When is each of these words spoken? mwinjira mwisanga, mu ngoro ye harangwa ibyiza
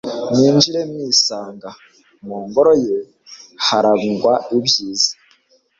mwinjira 0.33 0.79
mwisanga, 0.91 1.69
mu 2.25 2.37
ngoro 2.47 2.71
ye 2.85 2.97
harangwa 3.67 4.33
ibyiza 4.57 5.11